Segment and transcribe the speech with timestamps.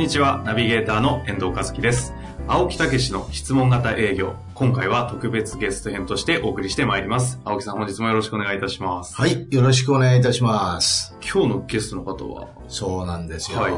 [0.00, 0.42] にちは。
[0.46, 2.14] ナビゲーターの遠藤和樹です。
[2.48, 4.34] 青木武の質問型営業。
[4.54, 7.38] 今回は特別ゲスト編としてお送りしてまいります。
[7.44, 9.14] 青木さん本日もよろしくお願いいたします。
[9.14, 11.14] はいよろしくお願いいたします。
[11.20, 12.48] 今日のゲストの方は？
[12.66, 13.72] そうなんですよ、はい。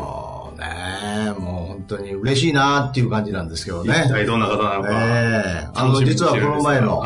[1.34, 4.04] ねもう本当に嬉しいなっていう感じなんですけどね。
[4.06, 4.90] 一体どんな方なのか。
[4.92, 5.66] ええ。
[5.66, 7.02] ー、あの、実はこの前の、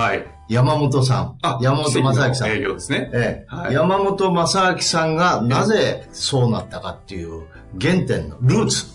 [0.50, 1.38] 山本さん。
[1.40, 2.50] あ、山本正明さん。
[2.50, 3.10] 営業ですね。
[3.14, 3.50] ええ。
[3.50, 7.44] ーはい、山本正明さんがなぜそうなったかっていう
[7.80, 8.94] 原点のルーツ。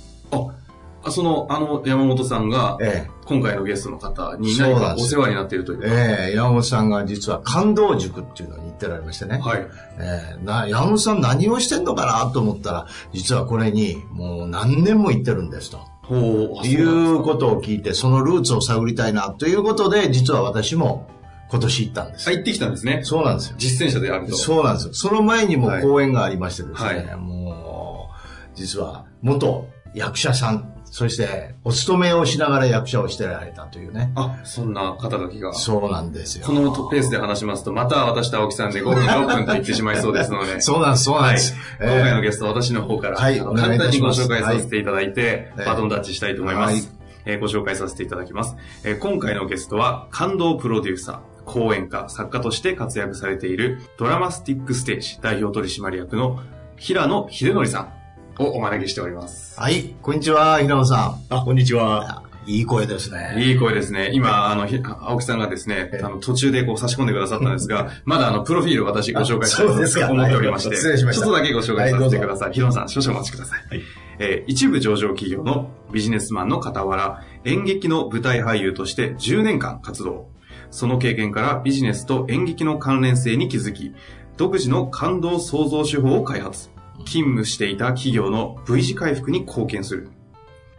[1.04, 9.40] あ、その、あの、山本さんが、ええ、今回のゲストの方に何かお世話になっているというええ山本さんが実は感動塾っていうのに行ってられましてね。
[9.40, 9.68] はい。
[10.00, 15.80] ええな、山本さん何をしてんのかなと思ったら、実はこれにもう何年も行ってるんですと。
[16.04, 16.68] ほう。
[16.68, 21.08] いうことを聞いて、そのルーツを探りたいなということで、実は私も
[21.50, 22.28] 今年行ったんです。
[22.30, 23.02] あ、行ってきたんですね。
[23.04, 23.56] そうなんですよ。
[23.58, 24.36] 実践者であると。
[24.36, 24.94] そうなんですよ。
[24.94, 28.10] その前にも講演がありましてですね、はいはい、も
[28.56, 34.12] う、実は元役者さんそして、お勤めをしながら役者をしてられたというね。
[34.14, 35.54] あ、そんな肩書きが。
[35.54, 36.46] そうなんですよ。
[36.46, 40.60] このペースで話しますと、また私と青木さんで5分、6分と言ってしまいそうですので。
[40.62, 41.56] そうなんです、そうなんです。
[41.80, 46.74] はい、今回のゲスト、私の方から、はい、簡単にご紹介させていただいて、はい、バトンタッチしたいと思います。
[46.74, 46.84] はい、
[47.26, 48.58] えー、ご紹介させていただきます。
[48.84, 51.20] えー、今回のゲストは、感動プロデューサー。
[51.46, 56.40] 講演家、作家として活躍されているドラマスティックステージ代表取締役の
[56.78, 58.01] 平野秀則さん。
[58.42, 59.60] をお招きしております。
[59.60, 61.34] はい、こんにちは、平野さん。
[61.34, 62.24] あ、こんにちは。
[62.48, 63.36] いい声ですね。
[63.38, 64.10] いい声ですね。
[64.14, 64.68] 今、あの、
[65.02, 69.74] 青木さんがですね、あの、途中でこう差し込んでくださったんですが、まだあの、プロフィール私ご紹介したいと
[70.12, 71.22] 思っておりまして、失礼しました。
[71.24, 72.54] ちょっとだけご紹介させてください。
[72.54, 73.60] 平野さん、少々お待ちください。
[73.70, 73.82] はい、
[74.18, 80.30] えー、一部上場企業のビジネスマンの傍ら、演劇の舞台俳優として10年間活動。
[80.72, 83.94] その経験からビジネスと演劇の関連性に気づき、
[84.38, 86.71] 独自の感動創造手法を開発。
[87.04, 90.10] 勤務していた企業の V 字回復に貢献する。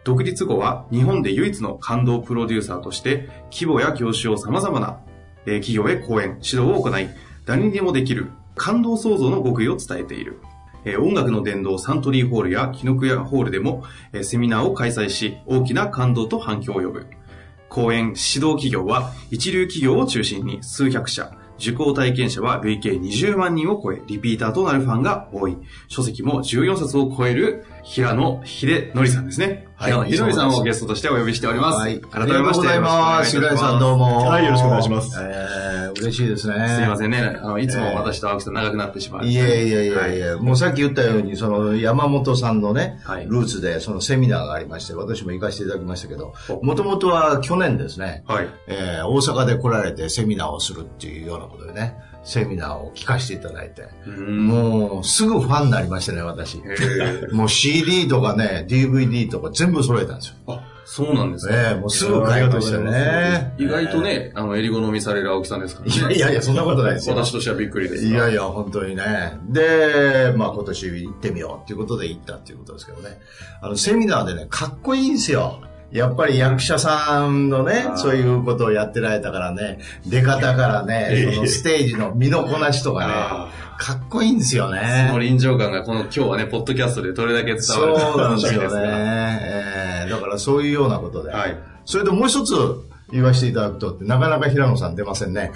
[0.03, 4.99] 独立後は日本で唯一の感動プロデューサーとして規模や業種を様々な
[5.45, 7.07] 企業へ講演、指導を行い、
[7.45, 10.39] 誰にでもできる感動創造の極意を伝えている。
[10.99, 13.83] 音楽の殿堂サントリーホールや紀ノ国屋ホールでも
[14.21, 17.07] セミナーを開催し大きな感動と反響を呼ぶ。
[17.69, 25.57] 講演、指導企業は一流企業を中心に数百社、受講体験者は累計20万人を超え、リピーターとなるファンが多い。
[25.87, 29.67] 書籍も14冊を超える平野秀則さんですね。
[29.83, 29.91] はい。
[29.91, 31.79] 平野秀則さんをゲストとしてお呼びしております。
[31.79, 31.99] はい。
[31.99, 32.67] 改めまして。
[32.67, 33.57] ありがとうございます。
[33.57, 34.25] さんどうも。
[34.25, 35.17] はい、よろしくお願いします。
[35.19, 36.67] えー、嬉しいですね。
[36.77, 37.37] すいませんね。
[37.41, 39.25] あの、いつも私と青木さん長くなってしまう。
[39.25, 48.47] いやいやいやいや、もうさっき言ったように、その山本さんのね、ルーツでそのセミナーがありまして、私も行かせていただきましたけど、もともとは去年ですね、はい。
[48.67, 56.61] えー、大阪で来られてセミナーをするっていうようなことでね、セミナーを聞かせていただいて、もうすぐファンになりましたね、私。
[57.31, 60.35] もう CD とかね、DVD とか全部揃えたんですよ。
[60.47, 61.55] あ、そうなんですね。
[61.55, 63.53] ええもうすぐ買いましたね。
[63.57, 66.15] 意外とね、あの、襟好みされる青木さんですからね。
[66.15, 67.15] いやいや、そんなことないですよ。
[67.15, 68.05] 私としてはびっくりです。
[68.05, 69.37] いやいや、本当にね。
[69.49, 73.19] で、まあ今年行ってみようっていうことで行ったっていうことですけどね。
[73.61, 75.61] あの、セミナーでね、かっこいいんですよ。
[75.93, 79.77] やっぱり役者さんのね、そういうことをやってられたからね、
[80.07, 83.13] 出方からね、そのステージの身のこなしとかね、
[83.77, 85.05] かっこいいんですよね。
[85.09, 89.39] その臨場感がこの今日はね、ポッドキャストでどれだけ伝わるかそうなんですよね。
[89.41, 91.29] えー、だからそういうようなことで。
[91.29, 91.55] はい。
[91.85, 92.53] それでもう一つ、
[93.13, 95.51] 言わせていただくとなかなか平野さん出ませんね。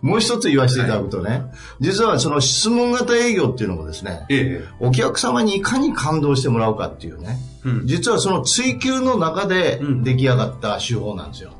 [0.00, 1.42] もう一つ言わせていただくとね、はい、
[1.80, 11.52] 実はその質問型営業っていうのもですね、ええ、お客様にいかに感動してもらうかっていうね、うん、実はその追求の中で出来上がった手法なんですよ。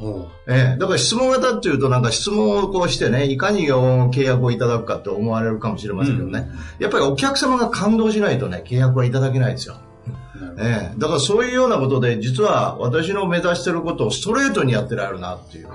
[0.00, 0.10] う。
[0.10, 6.48] ん、ええ、だから質問型っていうとなんか質問をこうしてね、いかに契約をいただくかって思われるかもしれませんけどね、
[6.78, 9.74] うん、やっぱりお客様が感動しないとね、契約はいただけないですよ。
[10.58, 15.68] ええ、だからそういうようなことで、実は私の目指してることをストレートにやってられるなっていう。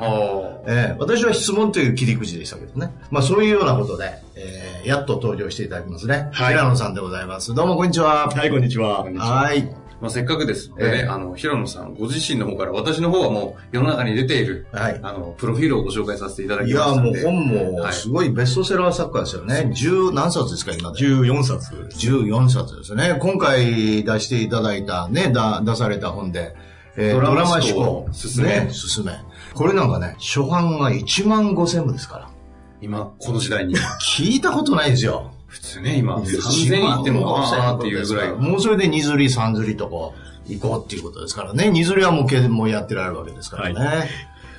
[0.68, 2.94] ええ、私は質問という切り口でしたけどね。
[3.12, 6.30] まあそういうようなことで、えー、やっと登場していただきますね。
[6.34, 7.54] はい、平野さんでございます。
[7.54, 8.28] どうもこんにちは。
[8.28, 9.04] はい、こんにちは。
[9.04, 9.87] はい。
[10.00, 19.72] まあ、せっかくですのでね、えー、あの、平野さんご自身の方から私の方はもう世の中に出ている、はい、あの、プロフィールをご紹介させていただきましたいや、もう本もすごいベストセラー作家ですよね。
[19.74, 21.00] 十、何冊ですか、今で。
[21.00, 21.74] 14冊。
[21.74, 23.18] 14冊ですね。
[23.20, 26.56] 今回出していただいた、ね、だ出された本で、
[26.96, 28.10] えー、ドラマ思考。
[28.12, 28.66] 進め。
[28.66, 29.14] ね、進め。
[29.54, 32.30] これなんかね、初版が1万5千部ですから。
[32.82, 33.76] 今、この時代に。
[34.02, 35.32] 聞いたことないですよ。
[35.58, 38.32] 普通ね、今、3000いっても、ああっていうぐらい。
[38.34, 40.14] もうそれで2釣り、3釣りとこ
[40.48, 41.70] う、行こうっていうことですからね。
[41.70, 43.74] 2釣りはもうけもやってられるわけですからね。
[43.74, 44.10] はい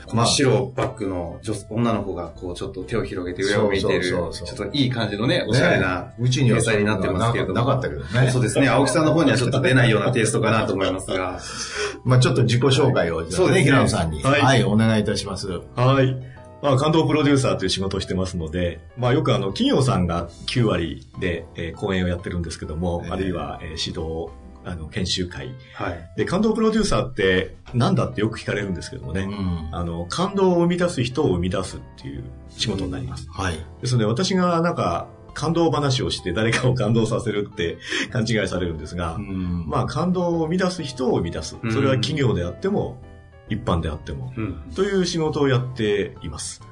[0.08, 7.60] この白バッグの女の子がこうちょっと手を広げて上を見てる、ちょっといい感じのね、おしゃれなうちにはになってますけれども。
[7.60, 8.30] なかったけどね。
[8.30, 11.40] そうですね、青木さんの方にはちょっと出ないようなテイストかなと思いますが。
[12.04, 15.60] まあちょっと自己紹介を、そうですね、平野さんに、はい、お願いいたします。
[15.76, 16.37] はい。
[16.62, 24.30] まあ、感動プロデューサーという仕事をしてますので、まあ、よくあの、企業さんが9割で、えー、講演をやってるんですけども、えー、あるいは、えー、指導、
[24.64, 25.54] あの、研修会。
[25.74, 26.10] はい。
[26.16, 33.28] で、感動プロデューサーって何だってよく聞かれるんですけどもね、うん、あの、感動を生み出す人を生み出すっていう仕事になります。
[33.30, 33.54] はい。
[33.80, 37.78] ですので、私がなんか、感動話をして誰かを感動させるって
[38.10, 41.56] 勘違いされるんですが、うん、まあ感動を生み出す人を生み出す。
[41.70, 43.00] それは企業であっても、
[43.48, 46.62] 一般であっても、うん、という仕事をやっています。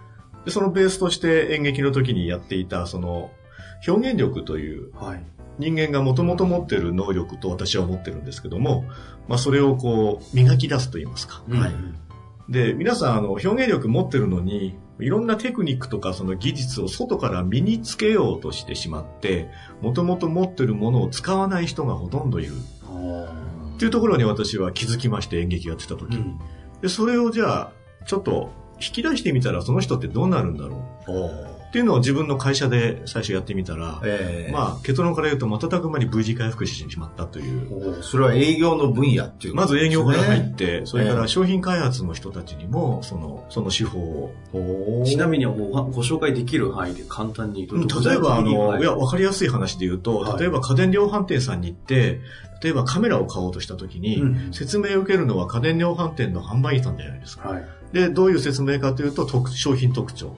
[0.44, 3.30] で、そのベースとして演劇の時にやっていた、その、
[3.86, 5.24] 表現力という、はい、
[5.58, 8.84] 人間がもともと持ってる能力と私は思ってるんですけども、
[9.28, 11.42] まあそれをこう、磨き出すと言いますか。
[11.48, 11.72] うん、はい。
[12.48, 19.50] で、皆さん、あの、表現力持ってるのに、いろんなテクニックとかその技術を外から身につけようとしてしまって、
[19.82, 22.52] もともと持ってるものを使わない人がほとんどいる。
[23.74, 26.18] っていうところに私は気づきまして、演劇やってた時に。
[26.18, 26.40] うん
[26.82, 27.72] で、それをじゃあ、
[28.06, 28.50] ちょっと
[28.80, 30.76] 引き出してみたらその人ってどうなるんだろ
[31.08, 31.10] う。
[31.76, 38.02] っていうのを自分の会社で最初やってみたら、えー、まあ結論から言うと瞬く間に V 字回復してしまったという。
[38.02, 43.98] それは営業の分野っていう、ね、まず営業から入って、それから商品開発の人たちにも、その、その手法
[44.54, 45.04] を。
[45.04, 45.52] ちなみにご
[46.02, 47.66] 紹介できる範囲で簡単に。
[47.66, 52.20] 例えば、あの、いや、わかりやすい話で言うと、例えば家電量販店さんに行って、
[52.62, 57.50] 例えばカメラを買おうとしたときに、説明を受けるのは家電量販店の販売員さんじゃないですか。
[57.50, 60.34] はい、で、どういう説明かというと、商品特徴。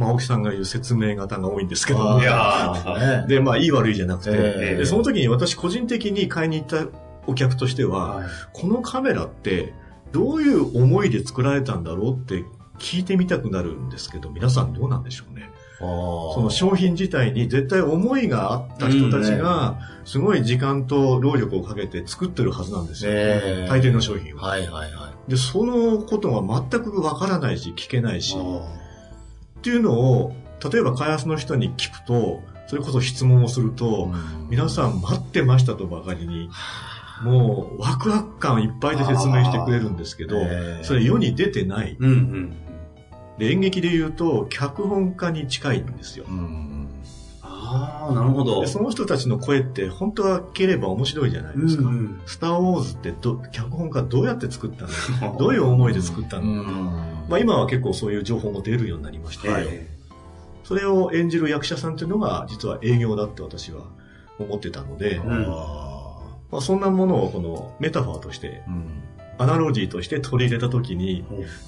[0.00, 6.86] まあ、青木さんが言う説明型が多いんですけど、いやで、まあ、いい悪いじゃなくて、えー、でその時に私個人的に買いに行った
[7.26, 9.74] お客としては、はい、このカメラって
[10.10, 12.44] どういう思いで作られたんだろうって
[12.78, 15.50] 聞いてみたくなるんですけど、皆さんどうなんでしょうね。
[15.80, 23.12] その商品自体に絶対思いがあった人たちが、すごい時間と労力をかけて作ってるはずなんですよ。
[23.14, 24.48] えー、大抵の商品は。
[24.48, 25.30] はいはいはい。
[25.30, 28.36] で、そのことが全くわからないし、聞けないし、
[29.60, 30.34] っていうのを、
[30.72, 34.10] 例えば開発の人に聞くと、それこそ質問をすると、
[34.48, 36.48] 皆さん待ってましたとばかりに、
[37.22, 40.36] もうワクワク感いっぱいで説明してくれるんですけど、
[40.82, 41.96] それ世に出てない。
[41.98, 42.56] うんうん、
[43.38, 46.24] で演劇で言うと、脚本家に近いんですよ。
[46.26, 46.79] うん
[47.72, 48.66] ああ、なるほど。
[48.66, 51.82] その人たちの声って本当は聞ければ面白いじゃないですか。
[51.82, 54.86] うんうん、スター・ウォーズってど脚本家どうやって作った
[55.24, 55.36] の？
[55.38, 56.64] どういう思いで作ったの、うん、
[57.28, 59.66] まあ、今は結構そういう情報も出るようになりまして、はい、
[60.64, 63.82] それを演じる役者さんっていうのが実は営業だって私は
[64.40, 65.28] 思ってたので、うん、
[66.50, 68.62] まあ、そんなものをこのメタファーとして
[69.40, 71.24] アナロジーとして取り入れた時に、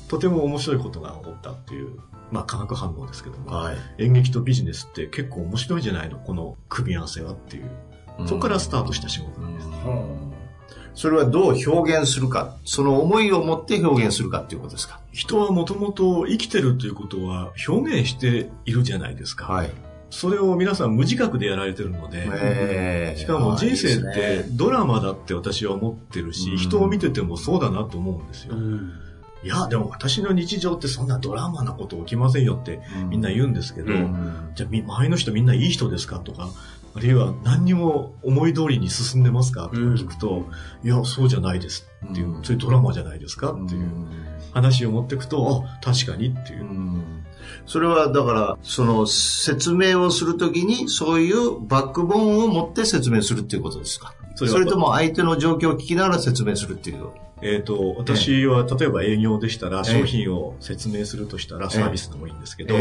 [0.08, 1.98] とても面白いことが起こったっていう、
[2.30, 7.70] まあ化学反応ですけども、はい、演劇とビジネスって結構面白いじゃないの、この組み合わせはっていう。
[8.26, 9.68] そこからスタートした仕事なんです、
[10.94, 15.00] それはどう表現するか、その思いを持って表現するかっていうことですか？
[15.10, 19.46] 人はもともと生きてるということは表現しているじゃないですか。
[19.50, 19.70] はい。
[20.12, 28.54] それを皆さん無自覚でやられてるので、しかも人生ってドラマだって私は思ってるし、人を見ててもそうだなと思うんですよ。
[29.42, 33.88] いや、でも私の日常ってそんなドラマなこと起きませんよってみんな言うんですけど、
[34.54, 36.50] じゃあ周りの人みんないい人ですかとか、
[36.94, 40.44] あるいは何にも思い通りに進んでますかとか聞くと、
[40.84, 43.88] いや、そうじゃないですっていう、そういうドラマじゃないですかっていう
[44.52, 46.66] 話を持っていくと、あ、確かにっていう。
[47.66, 54.14] それはだから、その説明をするときに、そういうバックボーンを持って説明するっていうことですか？
[54.34, 57.08] それとも相手の状況を聞きながら説明するっていう
[57.44, 62.76] えっ、と、私は、例えば営業でしたら、商品を説明するとしたら、サービスでもいいんですけど、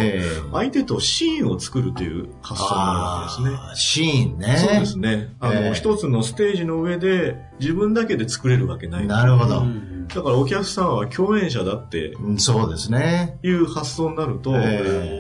[0.51, 3.75] 相手とシーンを作るという発想になるわけですね。
[3.75, 4.57] シーンね。
[4.57, 5.33] そうですね。
[5.39, 9.07] あの、一つのステージの上で、自分だけで作れるわけない。
[9.07, 9.65] なるほど。
[10.13, 13.37] だからお客さんは共演者だって、そうですね。
[13.43, 14.51] いう発想になると、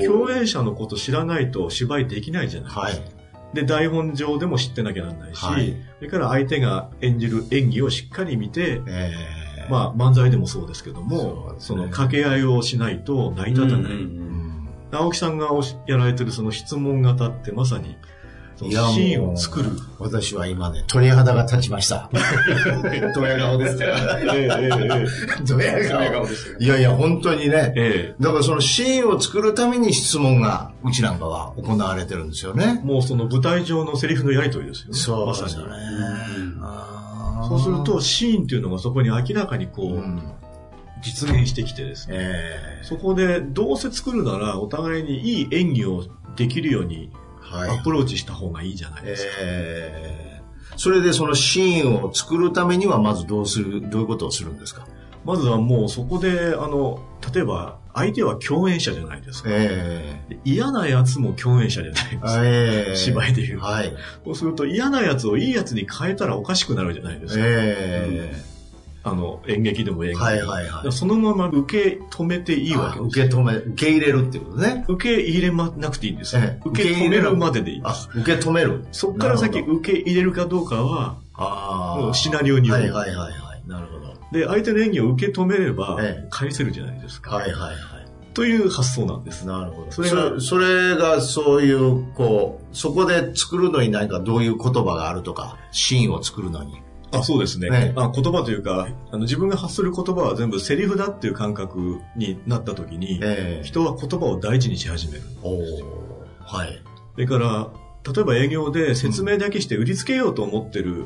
[0.05, 2.81] 共演者のこと知らないと芝居できないじゃないですか。
[2.81, 3.21] はい。
[3.53, 13.79] で、台本上でも知ってなきゃなんないし、はい、それから相手が演じる演技をしっかり見て、えー、まあ、漫才でもそうですけども、そ、ね,、の掛け合いをしないと成り立たない。
[13.79, 15.49] うんうんうん、直樹さんが
[15.87, 17.97] やられてるその質問型ってまさに、
[18.69, 19.71] シーンを作る。
[19.99, 22.09] 私は今ね、鳥肌が立ちました。
[23.15, 23.89] ドヤ顔ですよ。
[25.47, 26.25] ドヤ顔。
[26.59, 27.73] いやいや、本当にね。
[27.75, 32.81] えだからそのシーンを作るために質問が、うちなんかは行われてるんですよね。
[32.83, 34.97] もうその舞台上のセリフのやりとりですよね。
[34.97, 35.51] そうまさに。
[37.47, 40.03] そうすると、シーンっていうのがそこに明らかにこう、
[41.01, 46.03] 実現してきてですね、えー、そこでどうせ作るならお互いにいい演技を
[46.35, 47.11] できるように
[47.53, 49.31] アプローチした方がいいじゃないですか。
[49.39, 54.87] えー、それでそのシーンを作るためにはまずどうする、どういうことをするんですか？
[55.23, 56.99] まずはもうそこで、あの、
[57.33, 59.49] 例えば相手は共演者じゃないですか。
[59.51, 62.41] えー、嫌なやつも共演者じゃないですか。
[62.43, 63.59] えー、芝居でいう。
[63.59, 63.93] はい。
[64.25, 67.43] そうすると嫌なやつをいいやつに変えたらおかしくなるじゃないですか。
[67.45, 68.50] えー、うん
[69.03, 70.49] あの、演劇でも映画でも。
[70.51, 70.91] はいはいはい。
[70.91, 73.19] そのまま受け止めていいわけです。
[73.19, 74.85] 受け止め、受け入れるっていうことね。
[74.87, 76.41] 受け入れまなくていいんですよ。
[76.65, 78.09] 受け止めるまででいいです。
[78.13, 78.85] 受け止める。
[78.91, 82.81] そっから先受け入れるかどうかは、あもうシナリオによる。
[82.81, 83.67] はいはいはいはい。
[83.67, 84.11] なるほど。
[84.31, 87.35] で、相手の演技を受け止めれば、返せるじゃないですか。
[87.35, 87.77] はいはいはい。
[88.33, 89.45] という発想なんです。
[89.45, 89.91] なるほど。
[89.91, 96.81] それが、それがそういう、こう、そこで作るのに何かどういう言葉があるとか、シーンを作るのに。
[97.11, 105.23] あそうですね、ね、あ言葉というかあの自分が発する言葉は全部セリフだっていう感覚になった時に、えー、人は言葉を大事にし始める
[106.39, 106.81] はい。
[107.13, 107.69] それから
[108.03, 111.05] 例えば営業で説明だけして売りつけようと思ってる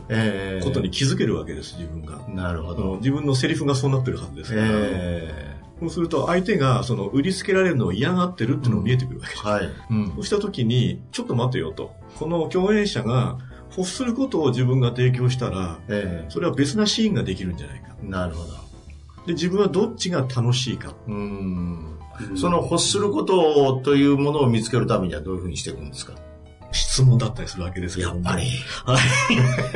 [0.64, 2.20] ことに気づけるわけです、自分が。
[2.30, 2.98] なるほど。
[2.98, 4.66] 自分のセリフがそうなってるはずですから。
[4.66, 9.46] えー、そうすると相手がその売りつけられるのを嫌がってるっていうのが見えてくるわけです。
[9.46, 9.70] うん、はい。
[9.90, 11.94] うん、そうした時に、ちょっと待てよと。
[12.18, 13.38] この共演者が
[13.78, 17.96] 欲することを自分が提供したら、えー、それは別なシーンができるんじゃないか。
[18.02, 18.54] なるほど。
[19.26, 20.94] で、自分はどっちが楽しいか。
[21.08, 21.98] うん。
[22.36, 26.14] その欲することというものを見つけるためにはどういうふうにしていくんですか？
[26.72, 28.44] 質問だったりするわけですけどやっぱり。
[28.86, 28.98] は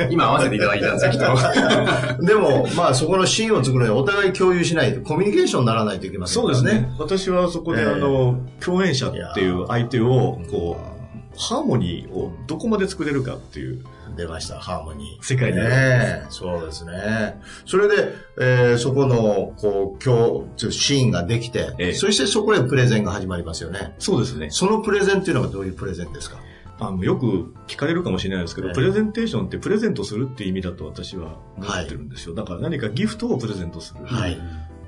[0.08, 0.12] い。
[0.12, 2.24] 今合わせていただいたんですよ、きっと。
[2.24, 6.54] でも、まあそこのシーンを作るにはお互い共有しないと、コミュニケーションにならないといけませんね。
[6.54, 6.92] そうですね。
[6.98, 10.99] 私はそこで、あの、共演者っていう相手を、こう、
[11.36, 13.84] ハーモニーをどこまで作れるかっていう。
[14.16, 15.24] 出ました、ハーモニー。
[15.24, 16.26] 世界で、ね。
[16.30, 17.40] そうですね。
[17.64, 23.94] それで、えー、そこの、こう、今日、シーンができて、ええ、そしてそこでプレゼンが始まりますよね。
[24.00, 24.50] そうですね。
[24.50, 26.38] そのプレゼンっていうのがどういうプレゼンですか？
[26.80, 32.34] あのよく聞かれるかもしれないですけど、えプレゼンテーションってプレゼントするっていう意味だと私は思ってるんですよ。
[32.34, 34.04] はい、だから何かギフトをプレゼントする。
[34.06, 34.38] はい。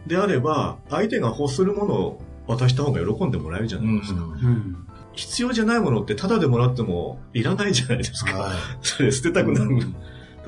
[0.06, 4.20] であれば、相手が欲するものを渡した方が喜んでもらえるじゃないですか。
[4.20, 8.36] うん、うん必要じゃないものってタダでもらってもいらないじゃないですか。
[8.36, 9.86] はい、 それ捨てたくなる。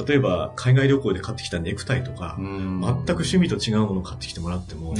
[0.06, 4.94] 例えば、海外旅行で買ってきたネクタイとか、全く趣味と違うものを買ってきてもらっても、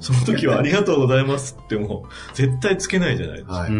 [0.00, 3.54] その時はありがとうございますっても、絶対つけないじゃないですか。
[3.54, 3.72] はい、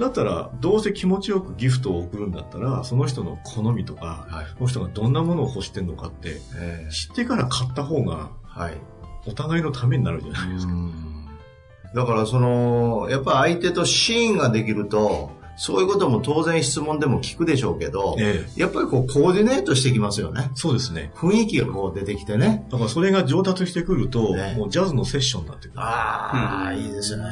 [0.00, 6.40] だったら、どうせ気持ちよくギフトを送るんだったら、その人の好みとか、はい、その人がどんなものを欲してるのかって、
[6.90, 8.30] 知ってから買った方が、
[9.26, 10.72] お互いのためになるじゃないですか。
[11.94, 20.50] だからその、やっぱ相手とシーンができると、そういうことも当然質問でも聞くでしょうけど、ええ、やっぱりこうコーディネートしてきますよね。
[20.54, 21.12] そうですね。
[21.14, 22.66] 雰囲気がこう出てきてね。
[22.70, 25.80] だからそれが上達してくると、ね、もうジャズのセッションになってくる。
[25.80, 27.24] ああ、うん、いいですね、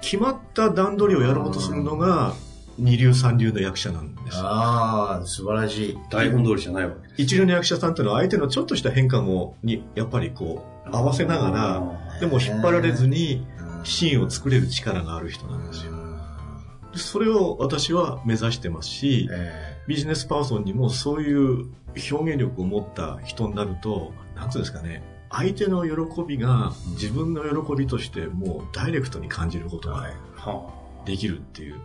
[0.00, 2.32] 決まった段取りをやろうとするのが、
[2.78, 4.38] 二流三流の役者なんです。
[4.38, 5.98] ああ、素晴らしい。
[6.10, 7.22] 台本通りじゃないわけです。
[7.22, 13.46] 一流の役者さんっていうのは相手のちょっとした変化も、に、やっぱりこう、合わせながら、でも引っ張られずに、
[13.84, 15.92] シーンを作れる力がある人なんですよ。
[16.94, 19.28] それを私は目指してますし、
[19.86, 21.68] ビジネスパーソンにもそういう
[22.12, 30.10] 表現力を持った人になると、なんつうんですかね、相手の喜びが自分の喜びとしてもうダイレクトに感じることが
[31.04, 31.76] できるっていう。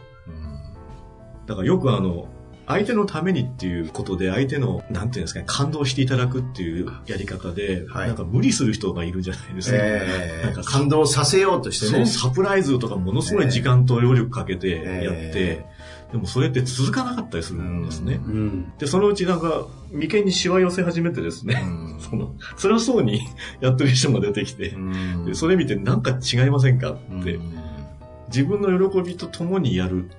[1.45, 2.27] だからよくあの、
[2.67, 9.77] 相手のためにっていうことで、相手の、なんていうんですかね、感動していただくっていうやり方で、はい、なんか無理する人がいるじゃないですか。
[9.79, 12.05] えー、なんか感動させようとしてね。
[12.05, 18.15] そう、サプライズとかものすごい時間と労力かけてやって、えー、でもそれって続かなかったりするんですね。
[18.15, 23.21] うん、で、そのうちなんか、眉間にしわ寄せ始めてですね、うん、その、辛そうに
[23.61, 27.39] やってる人が出てきて、うん、でそれ見てなんか違いませんかって、
[28.29, 30.09] 自分の喜びと共にやる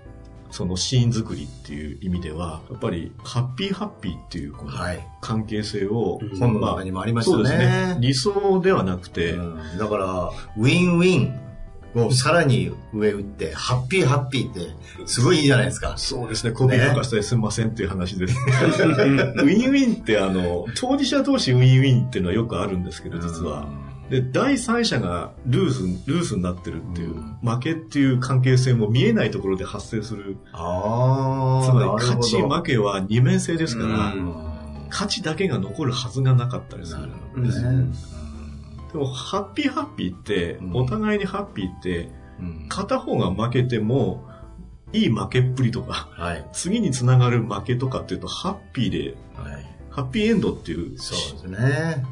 [0.51, 4.73] そのシーン作りっていう意味では、やっぱりハッピーハッピーっていうこの
[5.21, 7.37] 関係性を、本の中にもありましたね。
[7.37, 7.97] そうですね。
[8.01, 11.47] 理想ではなくて、うん、だから、ウィンウィン。
[11.95, 14.61] をさらに上行って、ハッピーハッピーって、
[15.07, 15.95] すごいいいじゃないですか。
[15.97, 16.53] そうですね。
[16.53, 18.37] コピーとかしたりすみませんっていう話です。
[18.37, 23.67] ウィンウィンって、あの、当事者同士ウィンウィンっていうのはよくあるんですけど、実は。
[24.11, 30.37] で、第三者がルース、ルースになってるっていう、負けっていう関係性も見えないところで発生する。
[30.53, 34.15] あつまり、勝ち負けは二面性ですから、
[34.91, 37.87] 勝ちだけが残るはずがなかったりするんですね。
[38.93, 42.09] でも、ハッピーハッピーって、お互いにハッピーって、
[42.69, 44.25] 片方が負けても、
[44.93, 50.97] いい負けっぷりとか、はい、次につながる負けとかっていうと、ハッピーで、はい、ハッピーエンドっていう。
[50.97, 52.07] そうですね。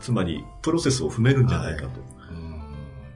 [0.00, 1.86] つまり、プロセスを踏めるんじゃないかと。
[1.86, 2.20] はい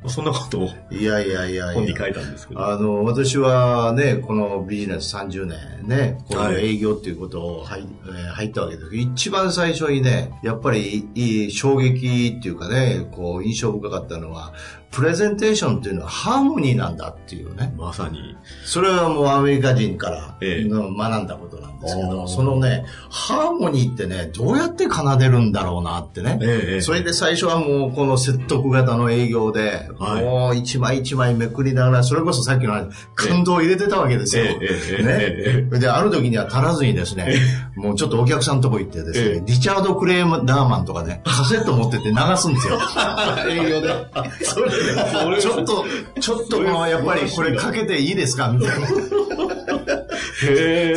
[0.06, 2.66] そんなことをいやいやいや本に書いたんですけど。
[2.66, 7.86] あの、私はね、このビジネス30年ね、この営業っていうことを入,、
[8.34, 14.52] 入ったわけですけど、一番最初にね、やっぱりいい衝撃っていうかね、こう印象深かったのは、
[14.94, 17.74] プレゼンテーションっていうのはハーモニーなんだっていうね。
[17.76, 18.36] まさに。
[18.64, 26.38] それはもうアメリカ人から学んだことなんですけど、ええ、そのね、ハーモニーってね、どうやって奏でるんだろうなってね。
[26.40, 32.74] え、それで最初はもうこの説得型の営業で、はい、もう一枚一枚めくりながら、それこそさっきの
[33.16, 34.44] 感動を入れてたわけですよ。
[34.44, 35.68] ね。
[35.72, 37.34] で、ある時には足らずにですね、
[37.74, 42.78] もうちょっとお客さんのとこ行ってですね、リチャード・クレーダーマンとかね、カセット持ってって流すんですよ。
[43.50, 43.94] 営業で。
[45.40, 45.84] ちょっと、
[46.20, 48.48] ちょっともうやっぱりこれかけていいですか？
[48.48, 48.86] みたいな。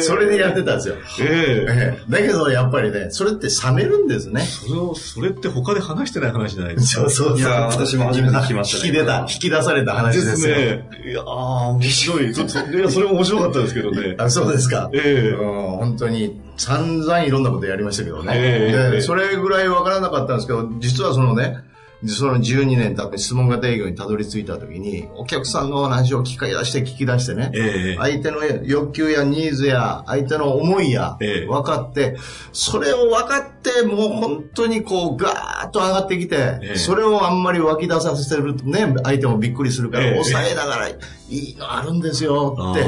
[0.01, 0.95] それでやってたんですよ。
[1.21, 4.41] えだけどやっぱりね、それって冷めるんですね。
[4.41, 7.09] それを、それって他で話してない話じゃないですか。
[7.09, 7.39] そうそう。
[7.39, 8.87] いや、私も初めて聞きました、ね。
[8.87, 10.87] 引き出た、引き出された話ですね。
[11.05, 12.33] いやー、面白い。
[12.33, 14.15] ちょっと、いや、それも面白かったですけどね。
[14.17, 14.89] あ、そうですか。
[14.93, 18.33] ええ本当に、散々いろんなことやりましたけどね。
[18.35, 21.57] ええそれぐらいわからなかったんですけど、実はそのね、
[22.05, 32.17] その12年経って質問型営業にたどり着いた時に、お客さんの話を聞き出して聞き出してね、えー、相手の欲求やニーズや相手の思いや分かって、
[32.53, 40.95] それを分かって、もう本当にこうガーッと上がってきて、えー、それをあんまり湧き出させてるとね、相手もびっくりするから、抑えながら、い
[41.29, 42.85] いのあるんですよって。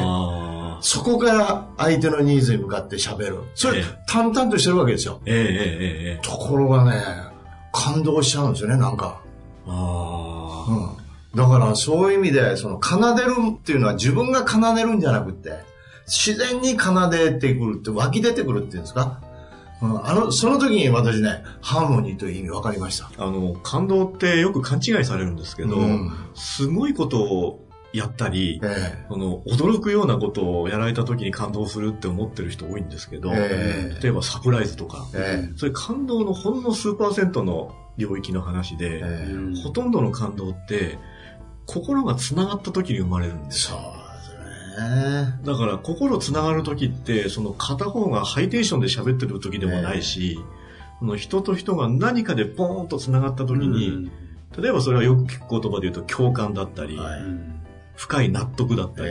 [0.82, 3.40] そこから相手のニーズに向かって喋る。
[3.54, 5.22] それ、淡々としてるわけですよ。
[5.26, 7.29] えー、ところがね、
[7.72, 9.22] 感動しちゃうんですよね、なんか。
[9.68, 10.72] ああ。
[10.72, 11.38] うん。
[11.38, 15.52] だからそういう意味で、その奏でるっていうのは自分が奏でるんじゃなくて、
[16.08, 19.22] 自然に奏でてくるって、湧き出てくるっていうんですか？
[19.82, 23.12] うん、あの、その時に私ね、ハーモニーという意味分かりました。
[23.18, 39.04] あの、感動ってよく勘違いされるんですけど、うん、すごいことをやったり、えー、の驚くようなことをやられた時に感動するって思ってる人多いんですけど、えー、例えばサプライズとか、えー、それ感動のほんの数パーセントの領域の話で、
[39.64, 40.98] ほとんどの感動って
[41.66, 43.78] 心が繋がった時に生まれるんですよ。
[45.44, 50.40] だから心繋がる時ってその片方がハイテンションで喋ってる時でもないし、
[51.00, 54.10] その人と人が何かでポーンと繋がった時に、
[54.58, 57.59] 例えばそれはよく聞く言葉で言うと共感だったり、はい
[58.00, 59.10] 深い納得だったり、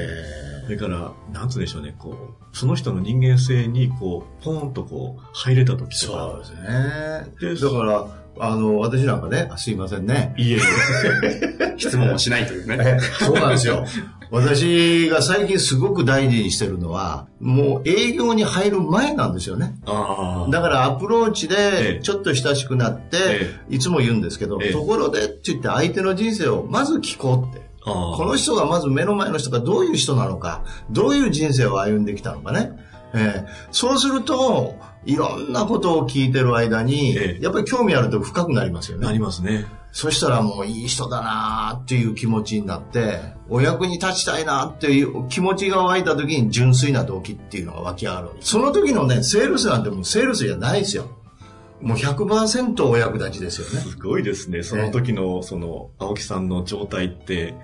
[0.64, 6.42] それから、なんつうんでしょうね、こう、その人の人間性に、こう、ポーンとこう、入れた時とか。
[6.46, 6.56] そう
[7.44, 7.70] ですね。
[7.70, 8.06] だから、
[8.40, 10.34] あの、私なんかね、すいませんね。
[10.38, 11.74] いえいえ。
[11.76, 12.98] 質問をしないというね。
[13.20, 13.84] そうなんですよ。
[14.30, 19.74] 私が最近すごく大事にしてるのは、もう営業に入る前なんですよね。
[19.84, 27.67] だからアプローチでちょっと親しくなって、いつも言うんですけど、ところでって言って相手の人生をまず聞こうって。
[27.84, 32.72] この人がまず目の前の人がどういう人なのか、どういう人生を歩んできたのかね。
[33.14, 34.74] えー、そうすると、
[35.06, 39.06] いろんなことを聞いてる間に、えやっぱり興味あると深くなりますよね。
[39.06, 39.66] なりますね。
[39.92, 48.30] そしたらもういい人だなっていう気持ちになって、お役に立ちたいなっていう気持ちが湧いた時に純粋な動機っていうのが湧き上がる。
[48.40, 51.08] その時のね、セールスなんてもうセールスじゃないですよ。
[51.80, 53.80] もう100%お役立ちですよね。
[53.80, 54.62] すごいですね。
[54.62, 57.54] その時の、その、青木さんの状態って、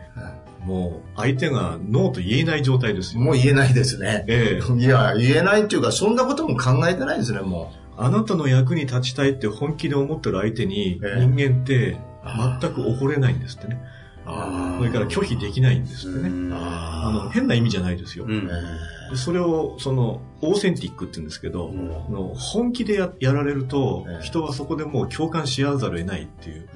[0.65, 3.21] もう、相手がノーと言えない状態ですよ。
[3.21, 4.25] もう言えないですね。
[4.29, 4.73] ええ。
[4.79, 7.85] いや、言えないっていうか、そんなことも考えてないですね、もう。
[7.97, 11.99] あなたの役に立ちたいって本気で思ってる相手に、人間って
[12.61, 13.81] 全く怒れないんですってね。
[14.25, 16.31] それから拒否できないんですってね。
[16.53, 18.25] あの変な意味じゃないですよ。
[18.27, 18.49] うん。
[19.17, 26.69] それを、その、オーセンティックって言うんですけど、うん、本気でややられると、人はそこでもう共感し合わざるを得ないっていう。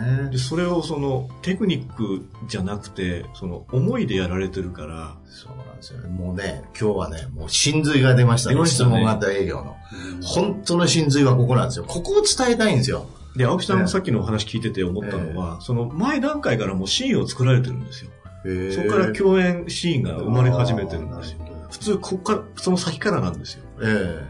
[0.00, 6.08] ね、でそれをそのテクニックじゃなくてその思いでやられてるからそうなんですよね。
[6.08, 9.76] もうね今日はねもう真髄が出ましたね、ね、質問型営業の、
[10.16, 11.84] うん、本当の真髄はここなんですよ。
[11.86, 18.10] ここを伝えたいんですよで、青木さんさっきのお話聞いてて思ったのは、その前段階からもうシーンを作られてるんですよ。
[18.74, 21.38] そこから共演シーンが生まれ始めてるんですよ。
[21.70, 23.64] 普通、ここから、その先からなんですよ。
[23.80, 24.26] え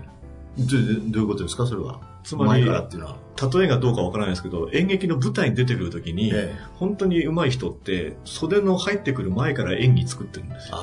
[0.59, 2.01] えー、どういうことですか、それは。
[2.23, 10.79] つまり、例えがどうかわからないですけど、演劇の舞台に出てくるときに、ええ、本当に上手い人って、袖の入ってくる前から演技作ってるんですよ。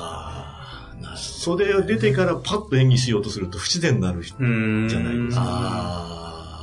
[1.16, 6.19] 袖を出てからパッと演技しようとすると不自然になるじゃないですか。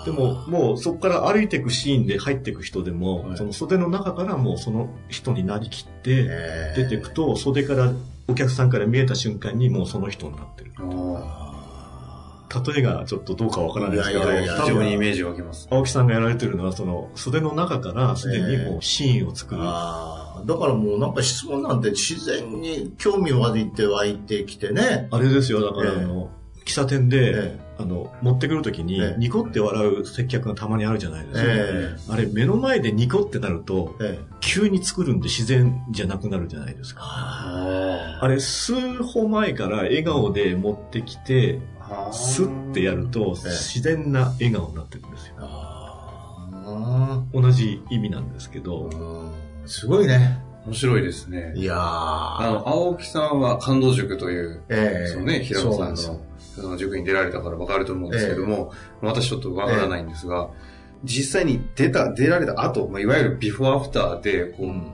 [0.07, 6.29] でも、もうそこから歩いていくシーンで入っていく人でも、はい、その袖の中からもうその人になりきって
[6.77, 7.91] 出ていくと、袖から
[8.29, 10.71] お客さんから見えた瞬間にもうその人になってる。
[12.73, 15.67] 例えがちょっとどうかわからないですけど、非常にイメージ湧きます。
[15.69, 19.61] 青木さんがやられてるのは、その袖の中からすでにもうシーンを作る。
[19.61, 25.09] だからもうなんか質問なんて自然に興味を湧いて湧いてきてね。
[25.11, 26.29] あれですよ、だからあの、
[26.63, 31.45] 喫茶店で、えあの、持ってくるときに、ニコって笑う接客がたまにあるじゃないですか。
[31.47, 33.95] えあれ、目の前でニコってなると、
[34.39, 37.01] 急に作るんで自然じゃなくなるじゃないですか。
[37.03, 41.59] あれ、数歩前から笑顔で持ってきて、
[42.11, 45.35] スッてやると、自然な笑顔になってるんですよ。
[47.33, 48.89] 同じ意味なんですけど。
[49.65, 50.39] すごいね。
[50.67, 51.53] 面白いですね。
[51.55, 56.19] いやあの、青木さんは感動塾という、えー、そのね、平野さんの
[56.61, 64.91] その塾に出られたから分かると思うんですけども、えー、私ちょっと分からないんですが、えー、実際に出た、出られた後、まあ、いわゆるビフォーアフターで、こう、うん、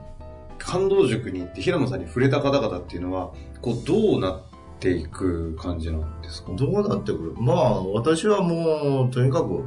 [0.58, 4.40] 感動塾に行って平野さんに触れた方々っていうのは、こう、どうなっ
[4.80, 6.52] ていく感じなんですか？
[6.52, 7.34] どうなってくる？
[7.38, 9.64] まあ、私はもう、とにかく、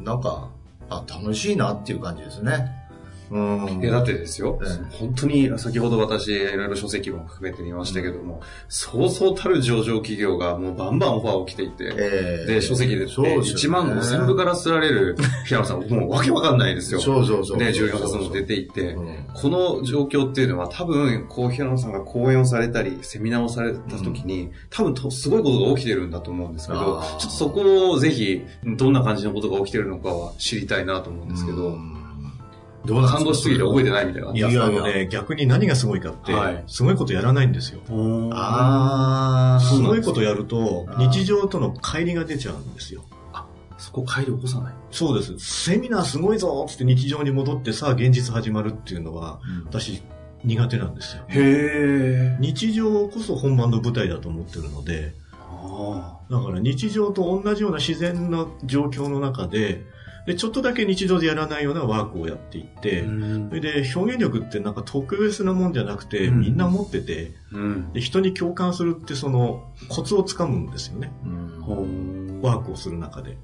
[0.00, 0.50] なんか、
[0.90, 2.72] あ、楽しいなっていう感じですね。
[3.30, 3.80] うん。
[3.82, 4.58] いや、だってですよ、
[4.90, 17.00] 本当に先ほど私、いろいろ書籍も含めてみましたけども、うん、そうそうたる上場企業がもうバンバンオファーを来ていて、えー、で、書籍で、で1万5千部からすられる平野さん、もうわけわかんないですよ。
[17.00, 17.58] そうそうそう。
[17.58, 18.96] で、14冊も出ていて、
[19.34, 31.97] この状況っていうのは多分、こう、平野さんが講演をされたり、セミナーをされた時に、うん、多分と、すごいことが起きてるんだと思うんですけど、ちょっとそこをぜひ、どんな感じのことが起きてるのかは知りたいなと思うんですけど、うん
[32.84, 34.32] どう感動しすぎて覚えてないみたいな。
[34.32, 37.80] いや、いやね、逆に何がすごいかって、はい、すごいことやらないんですよ。
[38.32, 39.60] ああ。
[39.60, 43.04] すごいことやると、日常との乖離が出ちゃうんですよ。
[43.32, 44.74] あ、そこ乖離起こさない？
[44.90, 45.38] そうです。
[45.38, 50.02] セミナーすごいぞって日常に戻ってさあ現実始まるっていうのは、うん、私
[50.44, 51.24] 苦手なんですよ。
[51.28, 55.12] へ日常こそ本番の舞台だと思ってるので、
[56.30, 59.82] だから日常と同じような自然な状況の中で、
[60.28, 63.02] で、ちょっとだけ日常でやらないようなワークをやっていって、
[63.48, 67.32] それで表現力ってなんか特別なもんじゃなくて、みんな持ってて、
[67.94, 71.10] で、人に共感するってそのコツをつかむんですよね。
[72.42, 73.38] ワークをする中で。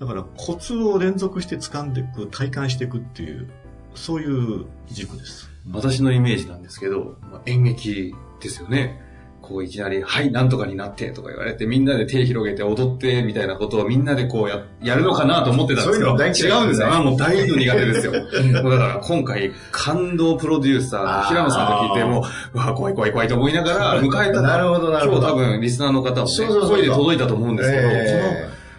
[0.00, 3.48] だからコツを連続して掴んでいく、体感していくっていう、
[3.94, 5.48] そういう軸です。
[5.70, 9.00] 私のイメージなんですけど、演劇ですよね。
[9.46, 16.92] こういきなり、はい、なんとかになってとか言われて、みんなで手広げて踊ってみたいなことをみんなでこうややるのかなと思ってたんですけど、違うんですよ。
[16.92, 18.12] あもう大の苦手ですよ。
[18.62, 25.28] もうだから今回、感動プロデューサー、平野さんと聞いても、うわ、怖い怖い怖いと思いながら 迎えたなるほど、なるほど。
[25.28, 28.00] 今日多分リスナーの方もね、声で届いたと思うんですけど、この、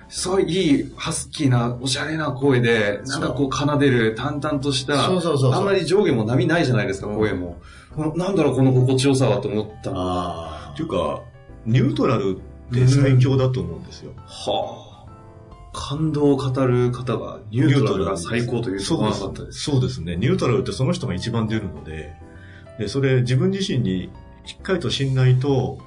[0.09, 7.57] すごいいい、ハスキーな、おしゃれな声で、なんかこう奏でる、淡々とした、そうそうそうあんまり上下も波ないじゃないですか、声も。
[8.15, 9.91] なんだろう、この心地よさはと思った。
[9.93, 11.23] あっていうか、
[11.65, 14.11] ニュートラルって最強だと思うんですよ。
[14.27, 15.07] はあ。
[15.73, 19.59] 感動を語る方がニュートラルが最高というそうです。
[19.59, 20.15] そうですね。
[20.15, 22.13] ニュートラルってその人が一番出るので、
[22.77, 24.11] でそれ自分自身に
[24.45, 25.79] しっかりと信頼と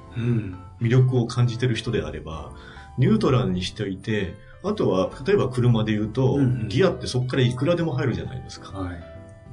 [0.81, 2.51] 魅力を感じてる人であれば、
[2.97, 8.77] ニュートラルにしておいて、あとは、例えば車で言うと、うんうん、ギアってそこからいくらでも入るじゃないですか。
[8.77, 9.03] はい、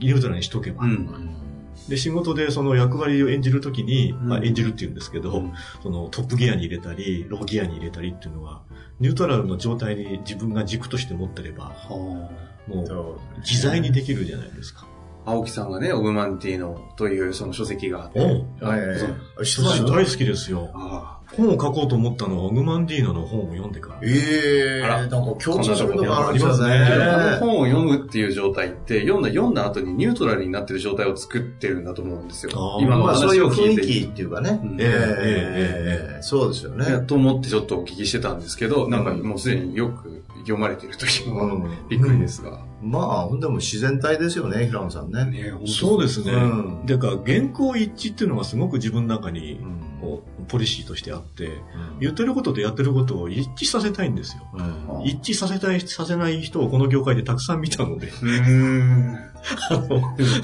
[0.01, 0.85] ニュートラルにしとけば。
[0.85, 1.47] うん
[1.88, 5.42] で、仕事でその役割を演じるときに、まあ演じるって言うんですけど、
[5.83, 8.62] そのトップギアに入れたり、ローギアに入れたりっていうのは、
[9.01, 12.31] ニュートラルの状態に自分が軸として持ってれば、も
[12.68, 14.87] う自在にできるじゃないですか。
[15.28, 18.20] 青木さんがね、オブマンティーノというその書籍があって。
[18.20, 18.80] はい、
[19.86, 20.70] 大好きですよ。
[20.74, 24.00] ああ本を書こうと思ったのは、オグマンディーノの本を読んでから。
[24.02, 26.74] ええー、なんか共通することがありますね。
[26.74, 32.78] あの本を読むっていう状態って、読んだ、読んだ後にニュートラルになってる状態を作ってるんだと思うんですよ。
[32.80, 33.82] 今の話を聞いて。
[33.82, 34.60] 雰囲気っていうかね。
[34.78, 37.04] ええええそうですよね。
[37.06, 42.64] と思ってちょっとお聞きしてたんですけど、なんかもうすでによく読まれてる時もびっくりですが。
[42.80, 45.24] まあ、ほんでも自然体ですよね、平野さんね。
[45.24, 46.32] ねそうですね。
[46.32, 49.61] うん、だから、原稿一致っていうのがすごく自分の中に、
[50.00, 54.42] こう、ポリシーとしてあって、うん、言ってることとやってることを一致させたいんですよ。
[54.54, 54.62] う
[55.02, 58.11] ん、一致させたい、させない人をこの業界でたくさん見たので。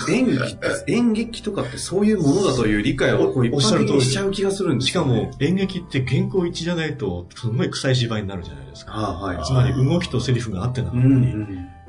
[0.08, 8.92] 演劇、演劇とかってそういうものだという理解をこう一般的にしちゃう気がするんですよ、ね、しかも演劇って原稿一致じゃないと、すごい臭い芝居になるじゃないですか。
[8.92, 11.14] はい、つまり動きとセリフが合ってなかったり、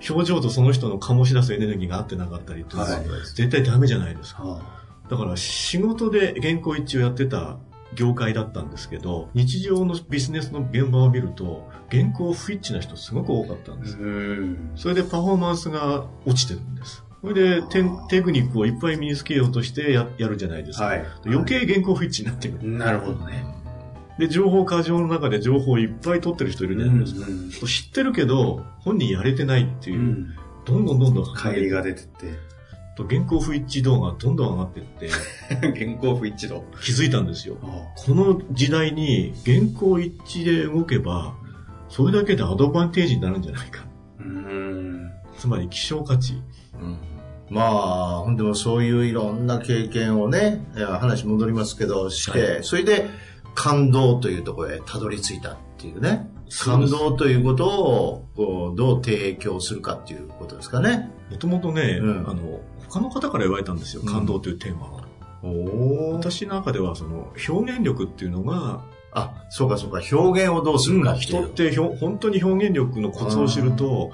[0.10, 3.04] 表情とその人の醸し出すエネルギーが合ってなかったりとか、はい、
[3.36, 4.62] 絶対ダメじゃないですか。
[5.10, 7.58] だから仕事で原稿一致をやってた
[7.96, 13.98] 業界だったんですけど、日常のビジネスの現場を見ると、原稿不一致な人すごく多かったんです。
[14.76, 17.04] それでパフォーマンスが落ちてるんです。
[17.22, 20.86] それでテテクニックをいっぱい身につけようとしてややるじゃないですか。
[20.86, 22.72] はい、余計原稿不一致になってくる。
[22.72, 23.44] なるほどね。
[24.20, 27.26] で、情報過剰の中で情報をいっぱい取ってる人いるじゃないですか。
[27.28, 32.55] うんうん、知ってるけど、本人やれてないっていう、うん、どんどんどんどん帰りが出てって。
[32.96, 35.10] と原稿不一致度がどんどん上がっていって、
[35.78, 37.58] 原稿不一致度気づいたんですよ。
[37.96, 41.36] この時代に原稿一致で動けば、
[41.90, 43.86] それだけでアドバンテージになるんじゃないか。
[45.38, 46.42] つまり希少価値。
[46.82, 46.98] うん
[47.50, 53.08] まあ、ほんでもそういういろんな経験をね、話戻りますけど、して、はい、それで
[53.54, 56.30] 感動というところへたどり着いたっていうね。
[56.64, 61.12] 感動ということをこうどう提供するかっていうことですかね。
[61.32, 62.62] もともとね、うん、あの、
[62.96, 65.06] 他の方から言われたんですよ、感動というテーマは。
[66.14, 74.12] 私の中ではその表現力っていうのがあ、そうかそうか、表現をどうするかって人ってひょ本当に表現力のコツを知ると、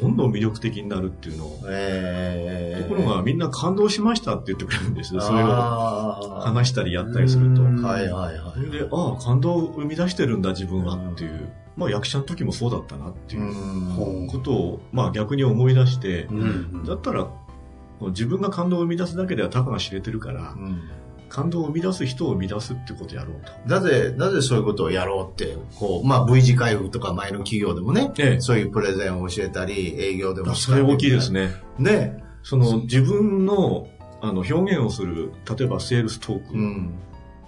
[0.00, 1.60] どんどん魅力的になるっていうのを。
[1.68, 5.20] えー、ところがみんな感動しましたって言ってくれるんですよ。
[5.20, 7.62] それを話したりやったりすると。
[7.62, 8.70] はいはいはい。
[8.70, 11.48] で、ああ、感動を生み出してるんだ自分はっていう。
[11.76, 16.28] まあ役者の時もそうだったなっていうことを、まあ逆に思い出して、
[16.86, 17.28] だったら、
[18.00, 20.54] 自分が感動を生み出すだけではたかが知れてるから、
[21.28, 23.52] 感動を生み出す人を生み出すってことをやろうと。
[23.66, 31.54] なぜ、なぜそういうことをやろうって、こう、まあ V 字回復とか前の企業でもね、ええ、そういうプレゼンを教えたり、営業でもそれ大きいですね。
[31.78, 32.22] ね。
[32.42, 33.88] その自分の
[34.22, 36.94] あの表現をする、例えばセールストーク、うん、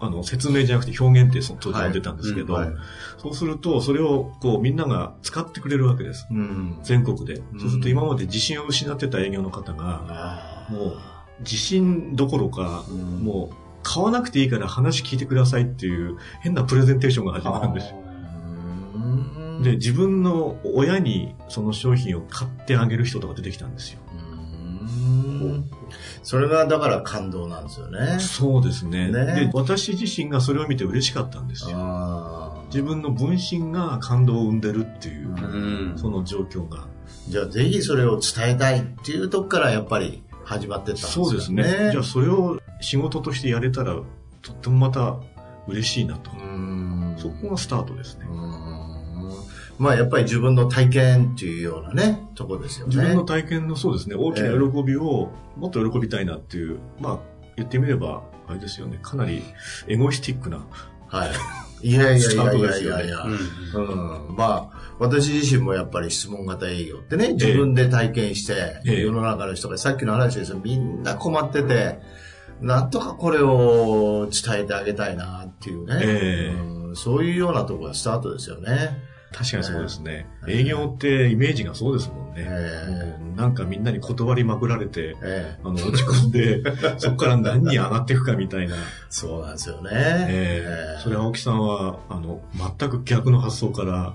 [0.01, 2.83] あの説明じゃなくて表現ってその当時呼んでたんですけど、はいうんはい、
[3.19, 6.27] そうするとそれをこうみんなが使ってくれるわけです。
[6.31, 7.37] うん、全国で。
[7.59, 10.97] そうすると今まで自信を失ってた営業の方が、もう
[11.41, 12.85] 自信どころか、
[13.23, 18.09] もう買わなくていいから話聞いてくださいっていう変なプレゼンテーションが始まるんですよ。
[19.63, 23.99] で、自分の親にその商品を買ってあげる人とか出てきたんですよ。
[26.23, 28.19] それがだから感動なんですよね。
[28.21, 29.11] そうですね。
[29.11, 32.65] ねで、私自身がそれを見て嬉しかったんですよ。
[32.67, 35.33] 自分の分身が感動を生んでるっていう、
[35.95, 36.87] うその状況が。
[37.29, 41.25] じゃあぜひそれを伝えたいっていうとこからやっぱり始まってたんですね。
[41.25, 41.89] そうですね。
[41.93, 43.95] じゃあそれを仕事としてやれたら、
[44.43, 45.17] とってもまた
[45.67, 46.31] 嬉しいなと。
[47.17, 48.27] そこがスタートですね。
[49.79, 52.97] まあやっぱり自分の体験っていうようなね、とこですよね。
[52.97, 57.19] 自分の体験のそうですね、大きな喜びをもっと喜びたいなっていう、まあ
[57.57, 59.43] 言ってみれば、あれですよね、かなり
[59.87, 60.65] エゴイスティックな。
[61.07, 61.31] はい。
[61.81, 63.23] いやいやいやいやいやいや。
[63.23, 63.81] う
[64.33, 72.01] ん、まあ、私自身もやっぱり質問型営業ってね、自分で体験して、え世の中の人が、さっきの話ですよ、みんな困ってて、
[72.61, 79.08] なんとかこれを伝えてあげたいなっていうね、えうん、そういうようなところがスタートですよね。
[79.33, 80.27] 確かにそうですね。
[80.47, 82.47] えー、営業ってイメージがそうですもんね。
[82.47, 86.63] えー、なんかみんなに断りまくられて、えー、あの落ち込んで、
[86.99, 88.77] そこから何に上がっていくかみたいな。
[89.11, 89.91] そうなんですよね。
[89.93, 94.15] えー、それ青木さんは、あの、全く逆の発想から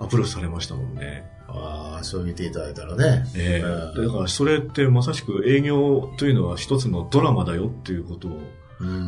[0.00, 1.24] アプローチされましたもんね。
[1.48, 3.24] ああ、そう言っていただいたらね。
[3.34, 8.42] ええー、だからそれってまさしく営業というのは一つのドラマだよっていうことを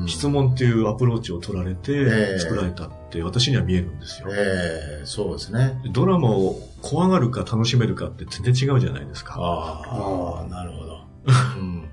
[0.07, 4.29] 質問っていうアプローチを取られて作られたって私には見えるんですよ。
[4.31, 5.81] ええー、そうですね。
[5.93, 9.37] ドラマを怖がるか楽しめるかって全然違うじゃないですか。
[9.39, 11.01] ああ、なるほど。
[11.61, 11.89] うん、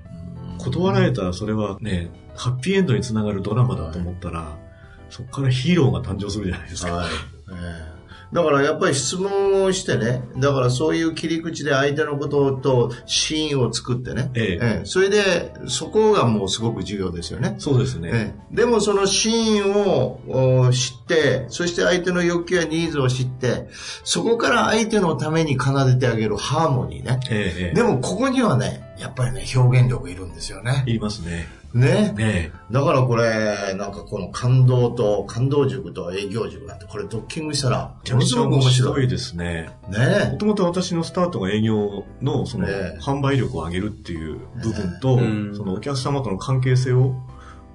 [0.58, 6.92] 断られたらそれはね、ハッピーエンドにつながるドラマだと思ったら、はい、そこからヒーローが誕生するじゃないですか。
[6.92, 7.06] はい。
[7.50, 7.97] えー
[8.32, 17.54] だからやっぱり質問をしてね、だからそういう切り口で相手のこととシーンを作ってね、えええそれでそこがもうすごく重要ですよね。
[17.58, 18.10] そうですね。
[18.12, 23.68] えでもそのシーンを知って、そして相手の欲求やニーズを知って、
[24.04, 27.20] そこから相手のために奏でてあげるハーモニーね。
[27.30, 30.82] ええ、でもここにはね、やっぱりね、表現力いるんですよね。
[30.86, 31.46] いりますね。
[31.72, 32.12] ね？
[32.16, 39.70] ねだからこれ、なんかこの感動と、感動塾と営業塾なんて、これドッキングしたら、ものすごく面白いですね。
[39.88, 40.30] ね？
[40.32, 42.66] もともと私のスタートが営業の、その、
[43.00, 45.18] 販売力を上げるっていう部分と、
[45.56, 47.14] そのお客様との関係性を、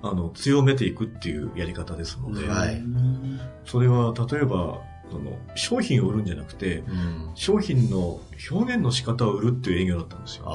[0.01, 2.81] あの、強めていくっていうやり方ですので、はい、
[3.65, 4.81] それは、例えば、
[5.13, 10.45] その商品を売るんじゃなくて、うん、商品の表現の仕方を売るっていう営業だったんですよ。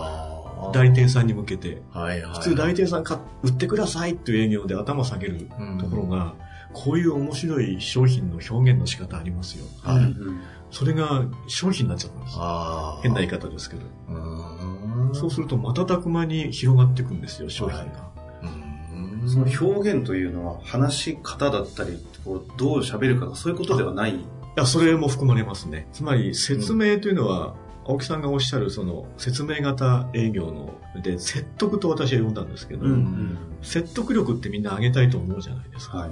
[0.73, 1.83] 代理店さんに向けて。
[1.93, 5.49] はいはい、普通代理店さんか売ってくださいっていう営業で頭下げる
[5.81, 6.35] ところが、
[6.75, 9.65] うん、こういう面白い商品の表現の仕方ありますよ。
[9.83, 10.15] はい、
[10.71, 12.37] それが商品になっちゃったんです。
[13.03, 13.83] 変な言い方ですけど。
[15.15, 17.83] そうすると瞬く間に広がっていくんですよ、商品が。
[17.83, 18.09] はい
[19.27, 24.19] その表現というのは話し方だったり、こうどう喋るかそういうことではない
[24.59, 25.89] や、それも含まれますね。
[25.93, 27.53] つまり、説明というのは、うん、
[27.89, 35.99] 青木さんがおっしゃる、その、説明型営業の、で、説得と私は呼んだんですけど、うんうん、説得力ってみんな上げたいと思うじゃないですか。
[35.99, 36.11] はい、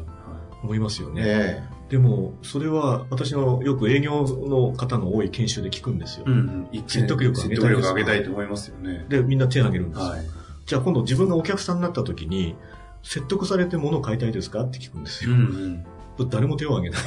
[0.63, 1.23] 思いますよね。
[1.25, 6.25] えー、でも、それは私のよく営業の方の多い研修で聞くんですよ。
[6.27, 7.83] うんうん、説得力上げたいです。
[7.83, 9.05] 説得力上げたいと思いますよね。
[9.11, 10.05] で、みんな手を挙げるんですよ。
[10.07, 10.21] はい、
[10.65, 12.57] じゃあ今度自分がお客さんになった時に、
[13.03, 14.63] 説得されて物を買いたいですか？
[14.63, 15.33] って聞くんですよ。
[15.33, 15.87] うんうん
[16.31, 17.03] 誰も手を挙げない。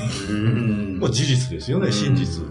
[0.99, 2.45] まあ事実ですよね、真実。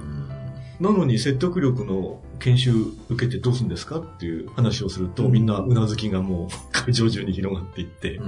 [0.80, 2.72] なのに説得力の研修
[3.08, 8.20] 受けてどうするんですかっていう話をすると、みんなうなずきがもう会場中に広がっていって、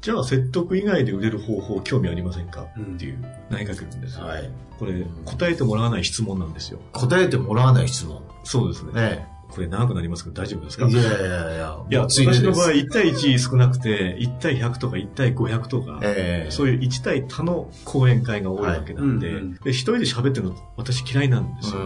[0.00, 4.26] じゃあ説得以外で売れる方法興味ありませんかっていう投げかけるんですよ。
[4.26, 6.78] はい、これ、答えてもらわない質問なんですよ。
[6.92, 8.22] 答えてもらわない質問。
[8.44, 8.92] そうですね。
[8.96, 10.86] ええこれ長くなりますけど大丈夫ですか？
[10.86, 11.54] いやいやいや
[11.88, 12.00] いや。
[12.02, 21.80] 私の場合1対1少なくて、1対100とか1対500とか、えー、そういう1対多の講演会が多いわけなんで、はいうんうん、で一人で喋ってるの私嫌いなんですよ。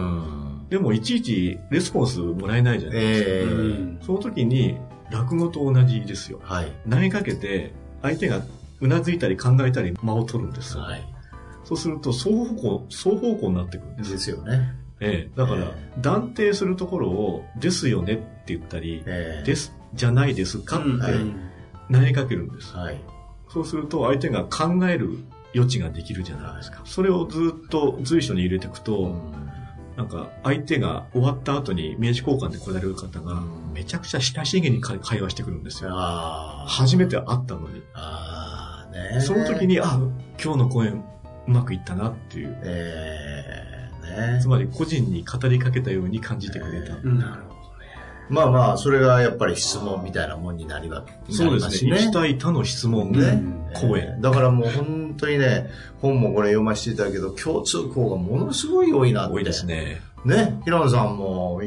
[0.69, 3.29] でもいちいちレスポンスもらえないじゃないですか。
[3.29, 4.77] えー、その時に
[5.11, 6.39] 落語と同じですよ。
[6.43, 8.41] はい、投げかけて相手が
[8.81, 10.77] うなずいたり考えたり間を取るんです。
[10.77, 11.05] はい、
[11.63, 14.11] そうすると双方向、双方向になってくるんです。
[14.11, 14.73] ですよね。
[14.99, 20.89] ええ、だから、断定するところを、ですよねって言ったり、えー、です、じゃないですかって
[21.93, 22.73] 投げかけるんです。
[22.75, 23.01] はい、
[23.49, 25.19] そうすると、相手が考える
[25.53, 26.81] 余地ができるじゃないですか。
[26.85, 29.21] それをずっと随所に入れていくと、うん、
[29.97, 33.41] なんか、相手が終わった後に名刺交換で来られる方が、
[33.73, 35.89] めちゃくちゃ親しげに会話してくるんですよ。
[35.91, 37.81] 初めて会ったのに。
[37.93, 39.99] あね、その時に、あ、
[40.41, 41.03] 今日の講演
[41.47, 42.57] うまくいったなっていう。
[42.63, 43.74] えー
[44.15, 44.39] ね。
[44.41, 46.95] つまり個人に語りかけたように感じてくれた。
[46.95, 47.35] なるほどね。
[48.29, 51.35] まあまあ、それがやっぱり質問みたいなもんになりますね。
[51.35, 51.97] そうですね。
[51.97, 53.41] 一対他の質問ね。
[53.75, 54.19] 講演。
[54.21, 55.69] だからもう本当にね、
[56.01, 59.33] 本もこれ読ませていただけど、共通項がものすごい多いなって。
[59.33, 60.01] 多いですね。
[60.25, 61.61] ね、平野さんも、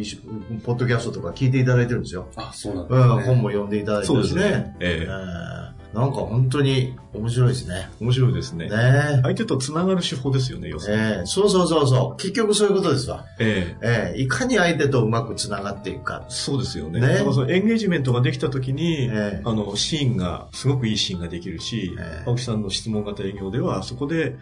[0.64, 2.26] ポッドキャストとか聞いていただいてるんですよ。
[2.34, 3.06] あ、そうなんですね。
[3.06, 4.42] うん、本も読んでいただいてるしね。
[4.42, 4.76] ね。
[4.80, 5.57] ええー
[5.94, 7.88] なんか本当に面白いですね。
[8.00, 8.68] 面白いですね。
[8.68, 11.02] ね相手と繋がる手法ですよね、要するに。
[11.02, 12.16] えー、そうそうそうそう。
[12.18, 13.24] 結局そういうことですわ。
[13.38, 16.26] えー、えー、いかに相手とうまく繋がっていくか。
[16.28, 17.00] そうですよね。
[17.00, 24.36] ねだからそのエンゲージメントができた時に、えー、あの、シーンが、すごくいいシーンができるし、えー、青木さんの質問型営業では、そこで、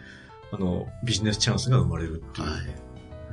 [0.51, 2.47] あの、ビジネスチャンスが生まれるっていう。
[2.47, 2.57] は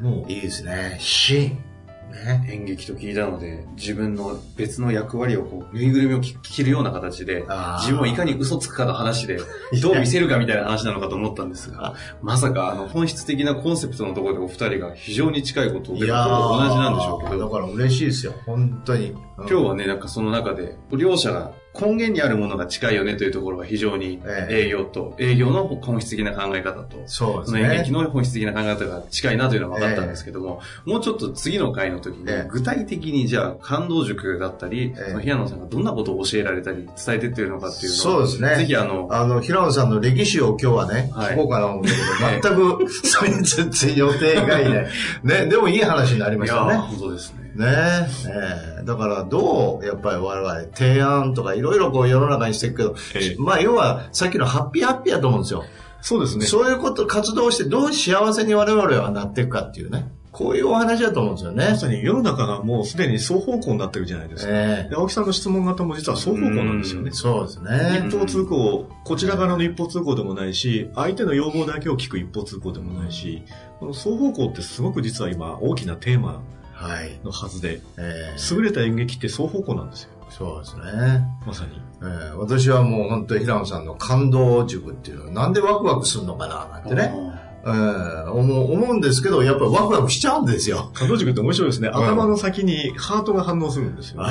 [0.00, 0.98] い、もういいですね。
[1.00, 1.73] シーン。
[2.10, 7.44] ね、演劇と聞いたので、自分の別の役割をこう、ぬいぐるみを着るような形で、
[7.80, 9.38] 自分をいかに嘘つくかの話で、
[9.82, 17.44] どう見せるかみたいな話なのかと思ったんですが、まさかあの本質的なコンセプトのところでお二人が非常に近いことを、同じなんでしょうけど。
[17.44, 19.14] だから嬉しいですよ、本当に。
[19.38, 27.62] 今日はね、なんかその中で、両者が根源にあるものが近いよねというところが非常に営業と、営業の本質的な考え方と、そうですね。
[27.62, 38.56] 演劇の本質的な考え方が近いなというのが分かったんですけども、もうちょっと次の回の時に、具体的にじゃあ感動塾だったり、平野さんがどんなことを教えられたり伝えてってるのかっていうのを、そうですね。
[38.56, 41.96] ぜひあの、あの、平野さんの歴史を今日はね、聞こうかなと思うけど、
[42.42, 44.86] 全く、 それ全然予定外で、
[45.24, 46.74] ね、でもいい話になりましたね。
[46.74, 47.43] 本当ですね。
[47.54, 55.64] ねえー、だからどう、やっぱり我々提案とかいろいろこう世の中にしていくけど、えー、まあ要はさっきのハッピーハッピーやと思うんですよ。
[56.00, 56.44] そうですね。
[56.44, 60.06] そういうこと、活動してどう幸せに我々はなっていくかっていうね。
[60.32, 61.68] こういうお話だと思うんですよね。
[61.70, 64.50] まさに世の中がもうすでに双方向になってるじゃないですか。
[64.52, 67.12] えー、で青木さんの質問型も実は双方向なんですよね。
[67.12, 68.04] そうですね。
[68.08, 73.44] 一方通行、こちら側の一方通行でもないし、相手の要望だけを聞く一方通行でもないし、
[73.78, 76.42] この双方向ってすごく実は今大きなテーマ
[77.24, 80.10] のはずで、はいえー、優れた演劇って双方向なんですよ。
[80.30, 80.82] そうですね。
[81.46, 81.80] まさに。
[82.00, 87.14] えー、私はもう本当に平野さんの感動塾っていうのはなんでワクワクするのかななんてね。
[87.66, 90.90] えー、思思うんですけど、やっぱりワクワクしちゃうんですよ。
[90.92, 91.88] 感動軸って面白いですね。
[91.88, 94.28] 頭の先にハートが反応するんですよね。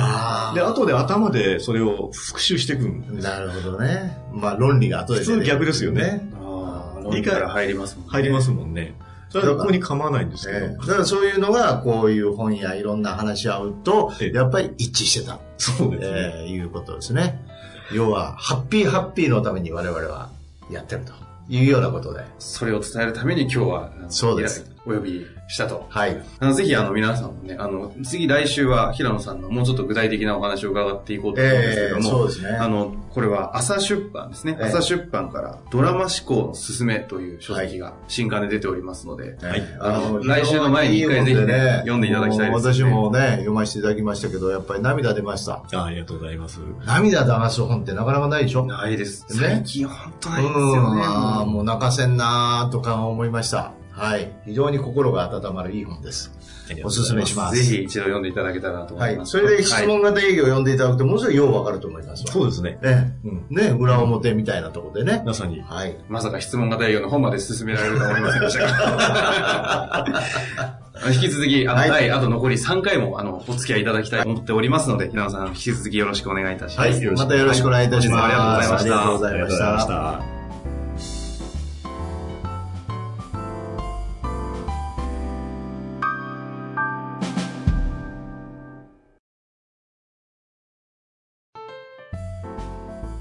[0.54, 4.16] で、後で頭でそれを復習していくんなるほどね。
[4.32, 5.26] まあ論理が後で、ね。
[5.26, 6.30] 普通逆ですよね。
[6.34, 8.10] ああ、論理から入りますもんね。
[8.12, 8.94] 入りますもんね。
[9.34, 15.40] それはここに構わないんですけど、だからそういうのが、こういう本やいろんな話し合うと、やっぱり一致してた。
[15.58, 16.32] そうですね。
[16.36, 17.44] えー、いうことですね。
[17.92, 20.30] 要は、ハッピーハッピーのために我々は
[20.70, 21.12] やってると
[21.48, 22.24] いうようなことで。
[22.38, 24.73] それを伝えるために今日は、そうです。
[24.86, 25.86] お呼びしたと。
[25.88, 26.22] はい。
[26.40, 32.56] あの、ぜひ、あの、皆さんもね、あの、次来週は平野さんのもうちょっと具体的なお話を伺っていこうと思うんですけども、えー、そうですね。
[32.56, 34.56] あの、これは朝出版ですね。
[34.60, 39.62] えー、朝出版からドラマ思考のすすめという書籍が新刊で出ておりますので、はい。
[39.80, 42.72] あの、来週の前に一回ぜひね、読んでいただきたいです、ね。
[42.74, 45.62] 私もね、読ませていただきましたけど、やっぱり涙出ました。
[45.72, 46.60] あありがとうございます。
[46.86, 48.66] 涙流す本ってなかなかないでしょ？
[48.66, 49.22] ないです。
[49.40, 49.48] ね。
[49.48, 51.02] 最近本当ないですよね。
[51.04, 53.72] ああ、もう泣かせんなーとか思いました。
[53.94, 54.32] はい。
[54.44, 56.32] 非常に心が温まるいい本です。
[56.82, 57.56] おすすめします。
[57.56, 59.36] ぜひ一度読んでいただけたらと思います。
[59.36, 59.46] はい。
[59.46, 62.78] それで質問型営業を読んでいただくと、ものすごいようわかると思いますそうですね。
[62.82, 63.12] ね。
[63.24, 63.46] うん。
[63.50, 65.22] ね、裏表みたいなところでね。
[65.24, 65.60] まさに。
[65.60, 65.96] はい。
[66.08, 70.04] まさか質問型営業の本まで進められると思いませんでしたが。
[71.12, 76.90] 引き続き、あの、はい、あと残り3回も、あの、お付き合いいただきたいと思っておりますので、平野さん、引き続きよろしくお願いいたします。
[76.90, 77.06] はい。
[77.16, 78.24] またよろしくお願いいたします。
[78.24, 79.28] ありがとうございました。
[79.28, 80.33] ありがとうございました。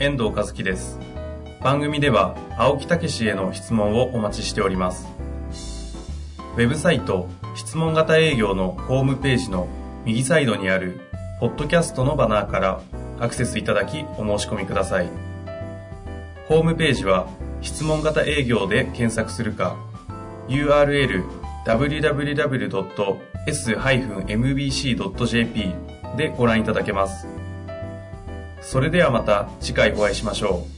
[0.04, 0.99] 遠藤和樹です。
[1.62, 5.08] 番組では青木武氏への質問をお待ちしております。
[6.58, 9.70] ウェブサイト質問型営業のホームページの
[10.04, 10.99] 右サイドにある
[11.39, 12.82] ポッドキャストのバナーから
[13.18, 15.10] アクセスいただきお申し込みください。
[16.49, 17.30] ホームページは
[17.62, 19.78] 質問型営業で検索するか
[20.49, 21.24] URL
[21.66, 22.56] www.s-mbc.jp
[26.18, 27.32] でご覧いただけます。
[28.64, 30.72] それではまた次回お会いしましょう。